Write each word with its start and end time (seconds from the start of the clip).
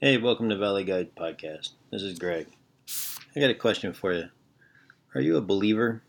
Hey, 0.00 0.16
welcome 0.16 0.48
to 0.48 0.56
Valley 0.56 0.84
Guide 0.84 1.16
Podcast. 1.16 1.70
This 1.90 2.02
is 2.02 2.20
Greg. 2.20 2.46
I 3.34 3.40
got 3.40 3.50
a 3.50 3.54
question 3.54 3.92
for 3.92 4.12
you. 4.12 4.28
Are 5.12 5.20
you 5.20 5.36
a 5.36 5.40
believer? 5.40 6.04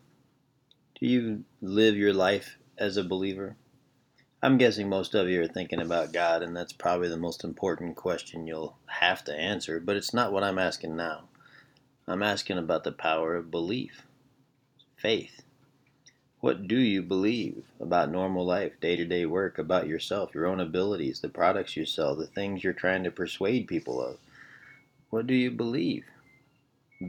Do 0.99 1.07
you 1.07 1.43
live 1.59 1.97
your 1.97 2.13
life 2.13 2.57
as 2.77 2.97
a 2.97 3.03
believer? 3.03 3.55
I'm 4.43 4.59
guessing 4.59 4.89
most 4.89 5.15
of 5.15 5.27
you 5.27 5.41
are 5.41 5.47
thinking 5.47 5.81
about 5.81 6.13
God, 6.13 6.43
and 6.43 6.55
that's 6.55 6.71
probably 6.71 7.09
the 7.09 7.17
most 7.17 7.43
important 7.43 7.95
question 7.95 8.45
you'll 8.45 8.77
have 8.85 9.23
to 9.23 9.35
answer, 9.35 9.79
but 9.79 9.95
it's 9.95 10.13
not 10.13 10.31
what 10.31 10.43
I'm 10.43 10.59
asking 10.59 10.95
now. 10.95 11.23
I'm 12.07 12.21
asking 12.21 12.59
about 12.59 12.83
the 12.83 12.91
power 12.91 13.35
of 13.35 13.49
belief, 13.49 14.03
faith. 14.97 15.41
What 16.41 16.67
do 16.67 16.77
you 16.77 17.01
believe 17.01 17.65
about 17.81 18.11
normal 18.11 18.45
life, 18.45 18.79
day 18.79 18.95
to 18.95 19.03
day 19.03 19.25
work, 19.25 19.57
about 19.57 19.87
yourself, 19.87 20.33
your 20.33 20.45
own 20.45 20.61
abilities, 20.61 21.19
the 21.19 21.27
products 21.27 21.75
you 21.75 21.85
sell, 21.85 22.15
the 22.15 22.27
things 22.27 22.63
you're 22.63 22.71
trying 22.71 23.03
to 23.03 23.11
persuade 23.11 23.67
people 23.67 24.01
of? 24.01 24.17
What 25.09 25.27
do 25.27 25.33
you 25.33 25.51
believe? 25.51 26.05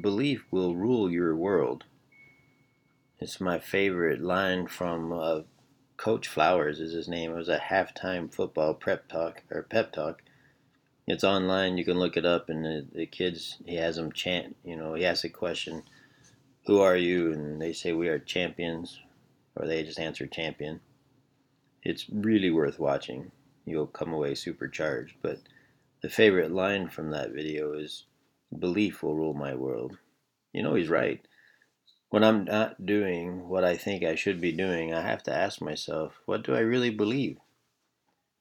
Belief 0.01 0.45
will 0.51 0.75
rule 0.75 1.09
your 1.09 1.37
world. 1.37 1.85
It's 3.21 3.41
my 3.41 3.61
favorite 3.61 4.21
line 4.21 4.67
from 4.67 5.13
uh, 5.13 5.41
Coach 5.97 6.27
Flowers 6.27 6.81
is 6.81 6.93
his 6.93 7.07
name. 7.07 7.31
It 7.31 7.37
was 7.37 7.49
a 7.49 7.59
halftime 7.59 8.33
football 8.33 8.75
prep 8.75 9.07
talk 9.07 9.43
or 9.51 9.63
pep 9.63 9.93
talk. 9.93 10.23
It's 11.07 11.23
online. 11.23 11.77
You 11.77 11.85
can 11.85 11.99
look 11.99 12.17
it 12.17 12.25
up, 12.25 12.49
and 12.49 12.65
the, 12.65 12.87
the 12.93 13.07
kids 13.07 13.59
he 13.65 13.77
has 13.77 13.97
them 13.97 14.11
chant. 14.11 14.57
You 14.65 14.77
know, 14.77 14.95
he 14.95 15.05
asks 15.05 15.25
a 15.25 15.29
question, 15.29 15.83
"Who 16.67 16.81
are 16.81 16.97
you?" 16.97 17.33
And 17.33 17.61
they 17.61 17.73
say, 17.73 17.93
"We 17.93 18.09
are 18.09 18.19
champions," 18.19 18.99
or 19.57 19.67
they 19.67 19.83
just 19.83 19.99
answer 19.99 20.27
"champion." 20.27 20.81
It's 21.83 22.09
really 22.11 22.51
worth 22.51 22.79
watching. 22.79 23.33
You'll 23.65 23.87
come 23.87 24.13
away 24.13 24.35
supercharged. 24.35 25.17
But 25.23 25.41
the 26.03 26.11
favorite 26.11 26.53
line 26.53 26.89
from 26.89 27.11
that 27.11 27.33
video 27.33 27.73
is, 27.73 28.05
"Belief 28.59 29.03
will 29.03 29.17
rule 29.17 29.35
my 29.35 29.55
world." 29.55 29.99
You 30.53 30.63
know 30.63 30.75
he's 30.75 30.89
right. 30.89 31.25
When 32.11 32.25
I'm 32.25 32.45
not 32.45 32.85
doing 32.85 33.49
what 33.49 33.63
I 33.63 33.77
think 33.77 34.03
I 34.03 34.17
should 34.17 34.41
be 34.41 34.51
doing, 34.51 34.93
I 34.93 35.03
have 35.03 35.23
to 35.23 35.33
ask 35.33 35.61
myself, 35.61 36.21
what 36.27 36.43
do 36.43 36.57
I 36.57 36.61
really 36.61 36.91
believe? 36.91 37.39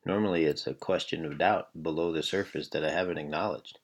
Normally, 0.03 0.45
it's 0.45 0.65
a 0.65 0.73
question 0.73 1.23
of 1.23 1.37
doubt 1.37 1.69
below 1.83 2.11
the 2.11 2.23
surface 2.23 2.67
that 2.69 2.83
I 2.83 2.89
haven't 2.89 3.19
acknowledged. 3.19 3.77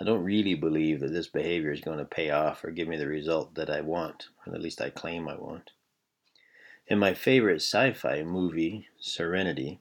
I 0.00 0.04
don't 0.04 0.24
really 0.24 0.54
believe 0.54 0.98
that 1.00 1.12
this 1.12 1.28
behavior 1.28 1.70
is 1.70 1.80
going 1.80 1.98
to 1.98 2.04
pay 2.04 2.30
off 2.30 2.64
or 2.64 2.72
give 2.72 2.88
me 2.88 2.96
the 2.96 3.06
result 3.06 3.54
that 3.54 3.70
I 3.70 3.80
want, 3.80 4.26
or 4.44 4.54
at 4.54 4.60
least 4.60 4.80
I 4.80 4.90
claim 4.90 5.28
I 5.28 5.36
want. 5.36 5.70
In 6.88 7.00
my 7.00 7.14
favorite 7.14 7.62
sci 7.62 7.92
fi 7.94 8.22
movie, 8.22 8.88
Serenity, 9.00 9.80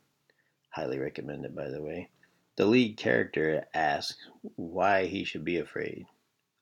highly 0.70 0.98
recommended 0.98 1.56
by 1.56 1.70
the 1.70 1.82
way, 1.82 2.10
the 2.56 2.66
lead 2.66 2.98
character 2.98 3.68
asks 3.74 4.28
why 4.56 5.06
he 5.06 5.24
should 5.24 5.46
be 5.46 5.58
afraid 5.58 6.08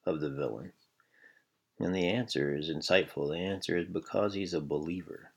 of 0.06 0.20
the 0.20 0.30
villain. 0.30 0.74
And 1.80 1.96
the 1.96 2.08
answer 2.08 2.56
is 2.56 2.70
insightful. 2.70 3.30
The 3.30 3.40
answer 3.40 3.78
is 3.78 3.88
because 3.88 4.34
he's 4.34 4.54
a 4.54 4.60
believer. 4.62 5.32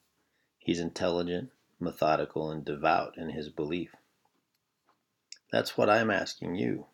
He's 0.58 0.80
intelligent, 0.80 1.50
methodical, 1.78 2.50
and 2.50 2.64
devout 2.64 3.16
in 3.16 3.30
his 3.30 3.48
belief. 3.48 3.94
That's 5.52 5.76
what 5.76 5.88
I'm 5.88 6.10
asking 6.10 6.56
you. 6.56 6.86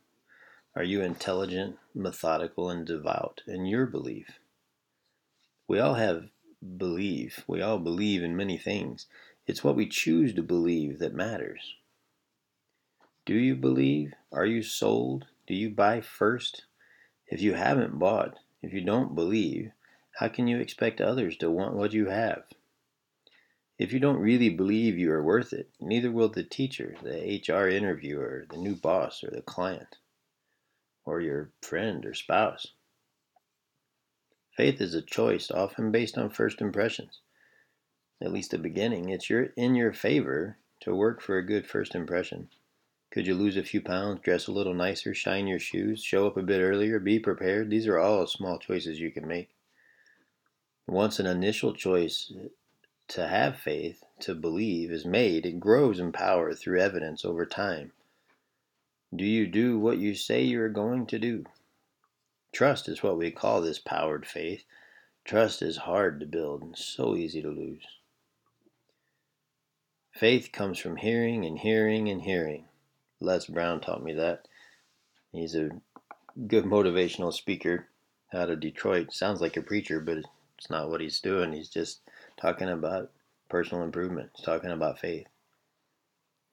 Are 0.77 0.85
you 0.85 1.01
intelligent, 1.01 1.79
methodical, 1.95 2.69
and 2.69 2.87
devout 2.87 3.41
in 3.47 3.65
your 3.65 3.87
belief? 3.87 4.39
We 5.67 5.79
all 5.79 5.95
have 5.95 6.29
belief. 6.77 7.45
We 7.47 7.61
all 7.61 7.79
believe 7.79 8.23
in 8.23 8.37
many 8.37 8.57
things. 8.57 9.07
It's 9.47 9.65
what 9.65 9.77
we 9.77 9.89
choose 9.89 10.35
to 10.35 10.43
believe 10.43 10.99
that 11.01 11.15
matters. 11.15 11.75
Do 13.25 13.35
you 13.35 13.57
believe? 13.57 14.15
Are 14.33 14.47
you 14.47 14.63
sold? 14.63 15.27
Do 15.47 15.55
you 15.55 15.71
buy 15.71 16.01
first? 16.01 16.65
If 17.27 17.41
you 17.41 17.55
haven't 17.55 17.99
bought, 17.99 18.39
if 18.63 18.73
you 18.73 18.81
don't 18.81 19.15
believe, 19.15 19.73
how 20.17 20.29
can 20.29 20.47
you 20.47 20.59
expect 20.59 21.01
others 21.01 21.37
to 21.39 21.51
want 21.51 21.75
what 21.75 21.93
you 21.93 22.07
have? 22.07 22.45
If 23.78 23.93
you 23.93 23.99
don't 23.99 24.19
really 24.19 24.51
believe 24.51 24.99
you 24.99 25.11
are 25.12 25.22
worth 25.22 25.53
it, 25.53 25.71
neither 25.81 26.12
will 26.12 26.28
the 26.28 26.45
teacher, 26.45 26.95
the 27.03 27.43
HR 27.49 27.69
interviewer, 27.69 28.47
the 28.49 28.59
new 28.59 28.77
boss, 28.77 29.25
or 29.25 29.31
the 29.31 29.43
client, 29.43 29.97
or 31.05 31.21
your 31.21 31.51
friend 31.62 32.05
or 32.06 32.15
spouse. 32.15 32.69
Faith 34.57 34.81
is 34.81 34.95
a 34.95 35.03
choice 35.03 35.51
often 35.51 35.91
based 35.91 36.19
on 36.19 36.29
first 36.29 36.61
impressions. 36.61 37.21
At 38.21 38.33
least 38.33 38.51
the 38.51 38.59
beginning. 38.59 39.09
It's 39.09 39.31
your, 39.31 39.49
in 39.57 39.75
your 39.75 39.93
favor 39.93 40.59
to 40.81 40.95
work 40.95 41.23
for 41.23 41.39
a 41.39 41.47
good 41.47 41.67
first 41.67 41.95
impression. 41.95 42.51
Could 43.11 43.27
you 43.27 43.35
lose 43.35 43.57
a 43.57 43.63
few 43.63 43.81
pounds, 43.81 44.21
dress 44.23 44.47
a 44.47 44.53
little 44.53 44.75
nicer, 44.75 45.15
shine 45.15 45.47
your 45.47 45.59
shoes, 45.59 46.03
show 46.03 46.27
up 46.27 46.37
a 46.37 46.43
bit 46.43 46.61
earlier, 46.61 46.99
be 46.99 47.19
prepared? 47.19 47.71
These 47.71 47.87
are 47.87 47.99
all 47.99 48.27
small 48.27 48.59
choices 48.59 49.01
you 49.01 49.11
can 49.11 49.27
make. 49.27 49.51
Once 50.87 51.19
an 51.19 51.27
initial 51.27 51.73
choice 51.75 52.33
to 53.09 53.29
have 53.29 53.59
faith, 53.59 54.03
to 54.21 54.34
believe, 54.34 54.91
is 54.91 55.05
made, 55.05 55.47
it 55.47 55.61
grows 55.61 55.99
in 55.99 56.13
power 56.13 56.55
through 56.55 56.81
evidence 56.81 57.25
over 57.25 57.45
time. 57.45 57.93
Do 59.15 59.25
you 59.25 59.47
do 59.47 59.79
what 59.79 59.99
you 59.99 60.15
say 60.15 60.43
you 60.43 60.63
are 60.63 60.71
going 60.71 61.07
to 61.07 61.19
do? 61.19 61.45
Trust 62.53 62.89
is 62.89 63.03
what 63.03 63.17
we 63.17 63.31
call 63.31 63.61
this 63.61 63.79
powered 63.79 64.27
faith. 64.27 64.65
Trust 65.25 65.63
is 65.63 65.79
hard 65.79 66.21
to 66.21 66.27
build 66.27 66.63
and 66.63 66.77
so 66.77 67.17
easy 67.17 67.41
to 67.41 67.49
lose. 67.49 67.87
Faith 70.13 70.51
comes 70.53 70.79
from 70.79 70.97
hearing 70.97 71.47
and 71.47 71.59
hearing 71.59 72.09
and 72.09 72.23
hearing. 72.23 72.67
Les 73.21 73.47
Brown 73.47 73.81
taught 73.81 74.05
me 74.05 74.13
that. 74.13 74.47
He's 75.33 75.55
a 75.55 75.71
good 76.47 76.65
motivational 76.65 77.33
speaker 77.33 77.87
out 78.35 78.51
of 78.51 78.61
Detroit. 78.61 79.13
Sounds 79.13 79.41
like 79.41 79.57
a 79.57 79.63
preacher, 79.63 80.01
but 80.01 80.19
it's 80.59 80.69
not 80.69 80.91
what 80.91 81.01
he's 81.01 81.21
doing. 81.21 81.53
He's 81.53 81.71
just 81.71 82.01
talking 82.37 82.69
about 82.69 83.11
personal 83.49 83.84
improvement. 83.84 84.31
He's 84.34 84.45
talking 84.45 84.71
about 84.71 84.99
faith. 84.99 85.27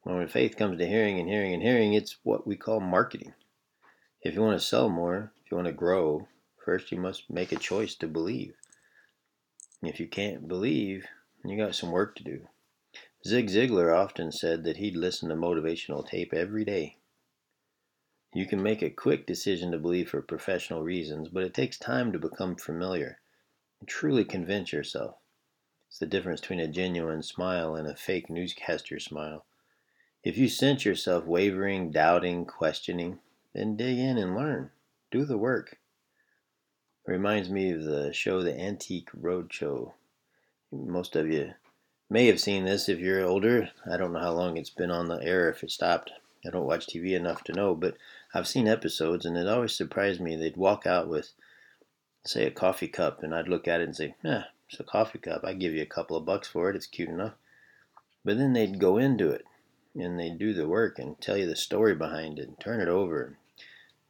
When 0.04 0.28
faith 0.28 0.56
comes 0.56 0.78
to 0.78 0.88
hearing 0.88 1.20
and 1.20 1.28
hearing 1.28 1.54
and 1.54 1.62
hearing, 1.62 1.94
it's 1.94 2.18
what 2.24 2.48
we 2.48 2.56
call 2.56 2.80
marketing. 2.80 3.34
If 4.22 4.36
you 4.36 4.42
want 4.42 4.60
to 4.60 4.66
sell 4.66 4.90
more, 4.90 5.32
if 5.44 5.52
you 5.52 5.56
want 5.56 5.68
to 5.68 5.74
grow, 5.74 6.28
first 6.64 6.92
you 6.92 7.00
must 7.00 7.30
make 7.30 7.52
a 7.52 7.56
choice 7.56 7.96
to 7.96 8.08
believe. 8.08 8.56
And 9.82 9.90
if 9.90 10.00
you 10.00 10.08
can't 10.08 10.48
believe, 10.48 11.06
you 11.46 11.56
got 11.56 11.76
some 11.76 11.92
work 11.92 12.16
to 12.18 12.24
do. 12.24 12.48
Zig 13.26 13.48
Ziglar 13.48 13.96
often 13.96 14.32
said 14.32 14.64
that 14.64 14.78
he'd 14.78 14.96
listen 14.96 15.30
to 15.30 15.36
motivational 15.36 16.08
tape 16.08 16.34
every 16.34 16.66
day. 16.66 16.98
You 18.34 18.46
can 18.46 18.62
make 18.62 18.82
a 18.82 18.90
quick 18.90 19.26
decision 19.26 19.72
to 19.72 19.78
believe 19.78 20.10
for 20.10 20.22
professional 20.22 20.84
reasons, 20.84 21.30
but 21.30 21.44
it 21.44 21.54
takes 21.54 21.78
time 21.78 22.12
to 22.12 22.20
become 22.20 22.56
familiar 22.56 23.20
and 23.80 23.88
truly 23.88 24.26
convince 24.26 24.74
yourself. 24.74 25.16
It's 25.88 25.98
the 25.98 26.06
difference 26.06 26.42
between 26.42 26.60
a 26.60 26.68
genuine 26.68 27.24
smile 27.24 27.74
and 27.76 27.88
a 27.88 27.96
fake 27.96 28.30
newscaster 28.30 29.00
smile. 29.00 29.46
If 30.24 30.38
you 30.38 30.50
sense 30.50 30.86
yourself 30.86 31.26
wavering, 31.26 31.92
doubting, 31.92 32.46
questioning, 32.46 33.20
then 33.54 33.76
dig 33.76 33.98
in 33.98 34.18
and 34.18 34.36
learn. 34.36 34.72
Do 35.12 35.26
the 35.26 35.38
work. 35.38 35.78
It 37.08 37.12
reminds 37.12 37.50
me 37.50 37.72
of 37.72 37.84
the 37.84 38.14
show 38.14 38.44
The 38.44 38.60
Antique 38.60 39.10
Roadshow. 39.12 39.94
Most 40.72 41.16
of 41.16 41.32
you 41.32 41.54
may 42.10 42.28
have 42.28 42.40
seen 42.40 42.66
this 42.66 42.90
if 42.90 43.00
you're 43.00 43.26
older. 43.26 43.70
I 43.90 43.98
don't 43.98 44.14
know 44.14 44.20
how 44.20 44.34
long 44.34 44.58
it's 44.58 44.70
been 44.70 44.92
on 44.92 45.08
the 45.08 45.22
air, 45.24 45.50
if 45.50 45.64
it 45.64 45.72
stopped. 45.72 46.12
I 46.46 46.50
don't 46.52 46.68
watch 46.68 46.88
TV 46.88 47.14
enough 47.14 47.44
to 47.46 47.54
know, 47.54 47.76
but 47.76 47.98
I've 48.34 48.48
seen 48.48 48.68
episodes, 48.68 49.26
and 49.26 49.36
it 49.36 49.48
always 49.48 49.74
surprised 49.74 50.22
me. 50.22 50.36
They'd 50.36 50.56
walk 50.56 50.86
out 50.86 51.08
with, 51.08 51.32
say, 52.26 52.46
a 52.46 52.52
coffee 52.52 52.88
cup, 52.88 53.24
and 53.24 53.34
I'd 53.34 53.48
look 53.48 53.68
at 53.68 53.82
it 53.82 53.86
and 53.86 53.96
say, 53.96 54.16
yeah, 54.24 54.44
it's 54.70 54.80
a 54.80 54.84
coffee 54.84 55.20
cup. 55.20 55.44
I'd 55.44 55.60
give 55.60 55.74
you 55.74 55.82
a 55.82 55.88
couple 55.88 56.16
of 56.16 56.26
bucks 56.26 56.48
for 56.48 56.70
it. 56.70 56.76
It's 56.76 56.88
cute 56.88 57.10
enough. 57.10 57.34
But 58.24 58.38
then 58.38 58.54
they'd 58.54 58.80
go 58.80 58.98
into 58.98 59.30
it, 59.30 59.46
and 59.96 60.20
they'd 60.20 60.38
do 60.38 60.54
the 60.54 60.68
work 60.68 61.00
and 61.00 61.20
tell 61.20 61.38
you 61.38 61.48
the 61.48 61.56
story 61.56 61.96
behind 61.96 62.40
it, 62.40 62.48
and 62.48 62.60
turn 62.60 62.80
it 62.80 62.88
over, 62.88 63.24
and 63.24 63.36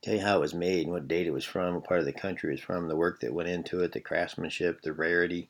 tell 0.01 0.15
you 0.15 0.21
how 0.21 0.37
it 0.37 0.41
was 0.41 0.53
made, 0.53 0.83
and 0.83 0.91
what 0.91 1.07
date 1.07 1.27
it 1.27 1.33
was 1.33 1.45
from, 1.45 1.75
what 1.75 1.83
part 1.83 1.99
of 1.99 2.05
the 2.05 2.13
country 2.13 2.49
it 2.49 2.53
was 2.53 2.61
from, 2.61 2.87
the 2.87 2.95
work 2.95 3.19
that 3.21 3.33
went 3.33 3.49
into 3.49 3.81
it, 3.81 3.91
the 3.91 3.99
craftsmanship, 3.99 4.81
the 4.81 4.93
rarity 4.93 5.49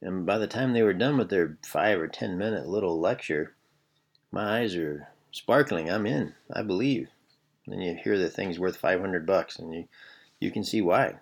and 0.00 0.24
by 0.24 0.38
the 0.38 0.46
time 0.46 0.72
they 0.72 0.82
were 0.82 0.94
done 0.94 1.18
with 1.18 1.28
their 1.28 1.58
five 1.64 2.00
or 2.00 2.08
ten 2.08 2.38
minute 2.38 2.68
little 2.68 3.00
lecture, 3.00 3.54
my 4.30 4.60
eyes 4.60 4.76
are 4.76 5.08
sparkling. 5.32 5.90
I'm 5.90 6.06
in. 6.06 6.34
I 6.52 6.62
believe. 6.62 7.08
And 7.66 7.82
you 7.82 7.94
hear 8.02 8.16
the 8.18 8.30
thing's 8.30 8.58
worth 8.58 8.76
500 8.76 9.26
bucks, 9.26 9.58
and 9.58 9.74
you, 9.74 9.88
you 10.40 10.50
can 10.50 10.64
see 10.64 10.80
why. 10.80 11.16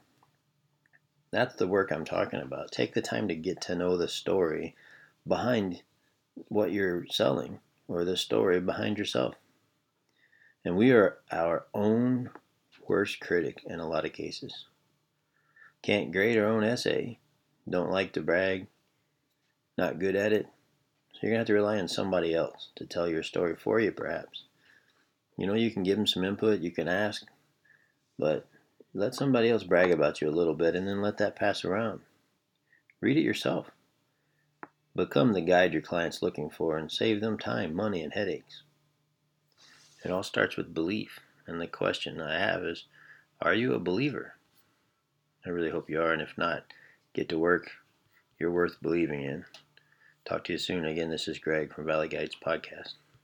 That's 1.32 1.56
the 1.56 1.66
work 1.66 1.90
I'm 1.90 2.04
talking 2.04 2.40
about. 2.40 2.70
Take 2.70 2.94
the 2.94 3.02
time 3.02 3.28
to 3.28 3.34
get 3.34 3.60
to 3.62 3.74
know 3.74 3.96
the 3.96 4.08
story 4.08 4.76
behind 5.26 5.82
what 6.48 6.70
you're 6.70 7.06
selling 7.06 7.58
or 7.88 8.04
the 8.04 8.16
story 8.16 8.60
behind 8.60 8.98
yourself. 8.98 9.34
And 10.66 10.76
we 10.76 10.90
are 10.90 11.18
our 11.30 11.64
own 11.72 12.28
worst 12.86 13.20
critic 13.20 13.62
in 13.64 13.78
a 13.78 13.88
lot 13.88 14.04
of 14.04 14.12
cases. 14.12 14.66
Can't 15.80 16.12
grade 16.12 16.36
our 16.36 16.46
own 16.46 16.64
essay 16.64 17.20
don't 17.68 17.90
like 17.90 18.12
to 18.12 18.20
brag, 18.20 18.66
not 19.78 19.98
good 19.98 20.14
at 20.16 20.32
it, 20.32 20.46
so 21.12 21.18
you're 21.22 21.30
going 21.30 21.36
to 21.36 21.38
have 21.38 21.46
to 21.46 21.54
rely 21.54 21.78
on 21.78 21.88
somebody 21.88 22.34
else 22.34 22.70
to 22.76 22.84
tell 22.84 23.08
your 23.08 23.22
story 23.22 23.56
for 23.56 23.80
you, 23.80 23.92
perhaps. 23.92 24.44
You 25.36 25.46
know, 25.46 25.54
you 25.54 25.70
can 25.70 25.82
give 25.82 25.96
them 25.96 26.06
some 26.06 26.24
input, 26.24 26.60
you 26.60 26.70
can 26.70 26.88
ask, 26.88 27.26
but 28.18 28.46
let 28.94 29.14
somebody 29.14 29.50
else 29.50 29.64
brag 29.64 29.90
about 29.90 30.20
you 30.20 30.28
a 30.28 30.30
little 30.30 30.54
bit 30.54 30.74
and 30.74 30.86
then 30.86 31.02
let 31.02 31.18
that 31.18 31.36
pass 31.36 31.64
around. 31.64 32.00
Read 33.00 33.16
it 33.16 33.22
yourself. 33.22 33.70
Become 34.94 35.32
the 35.32 35.40
guide 35.40 35.72
your 35.72 35.82
client's 35.82 36.22
looking 36.22 36.50
for 36.50 36.76
and 36.76 36.90
save 36.90 37.20
them 37.20 37.38
time, 37.38 37.74
money, 37.74 38.02
and 38.02 38.14
headaches. 38.14 38.62
It 40.06 40.12
all 40.12 40.22
starts 40.22 40.56
with 40.56 40.72
belief. 40.72 41.18
And 41.48 41.60
the 41.60 41.66
question 41.66 42.20
I 42.20 42.38
have 42.38 42.62
is 42.62 42.84
Are 43.42 43.54
you 43.54 43.74
a 43.74 43.80
believer? 43.80 44.36
I 45.44 45.48
really 45.48 45.70
hope 45.70 45.90
you 45.90 46.00
are. 46.00 46.12
And 46.12 46.22
if 46.22 46.38
not, 46.38 46.72
get 47.12 47.28
to 47.30 47.38
work. 47.40 47.72
You're 48.38 48.52
worth 48.52 48.80
believing 48.80 49.24
in. 49.24 49.46
Talk 50.24 50.44
to 50.44 50.52
you 50.52 50.60
soon. 50.60 50.84
Again, 50.84 51.10
this 51.10 51.26
is 51.26 51.40
Greg 51.40 51.74
from 51.74 51.86
Valley 51.86 52.06
Guides 52.06 52.36
Podcast. 52.36 52.92